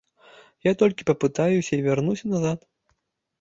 [0.67, 2.59] Я толькі папытаюся і вярнуся назад.